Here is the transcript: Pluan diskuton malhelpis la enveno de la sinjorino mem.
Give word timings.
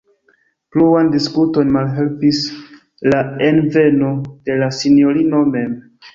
Pluan 0.75 1.11
diskuton 1.15 1.73
malhelpis 1.75 2.39
la 3.15 3.21
enveno 3.49 4.11
de 4.49 4.59
la 4.65 4.73
sinjorino 4.81 5.45
mem. 5.55 5.79